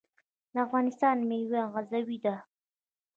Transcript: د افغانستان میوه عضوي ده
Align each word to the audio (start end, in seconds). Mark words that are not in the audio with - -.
د 0.53 0.55
افغانستان 0.65 1.17
میوه 1.29 1.61
عضوي 1.75 2.17
ده 2.25 2.35